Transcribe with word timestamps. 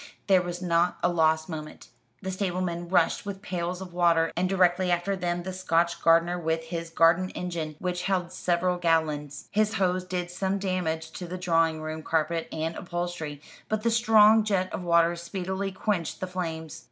There 0.25 0.41
was 0.41 0.63
not 0.63 0.97
a 1.03 1.09
moment 1.13 1.47
lost. 1.47 1.87
The 2.23 2.31
stablemen 2.31 2.89
rushed 2.89 3.23
with 3.23 3.43
pails 3.43 3.81
of 3.81 3.93
water, 3.93 4.33
and 4.35 4.49
directly 4.49 4.89
after 4.89 5.15
them 5.15 5.43
the 5.43 5.53
Scotch 5.53 6.01
gardener 6.01 6.39
with 6.39 6.63
his 6.63 6.89
garden 6.89 7.29
engine, 7.35 7.75
which 7.77 8.01
held 8.05 8.31
several 8.31 8.77
gallons. 8.79 9.47
His 9.51 9.75
hose 9.75 10.03
did 10.03 10.31
some 10.31 10.57
damage 10.57 11.11
to 11.11 11.27
the 11.27 11.37
drawing 11.37 11.81
room 11.83 12.01
carpet 12.01 12.47
and 12.51 12.75
upholstery, 12.75 13.43
but 13.69 13.83
the 13.83 13.91
strong 13.91 14.43
jet 14.43 14.73
of 14.73 14.81
water 14.81 15.15
speedily 15.15 15.71
quenched 15.71 16.19
the 16.19 16.25
flames. 16.25 16.79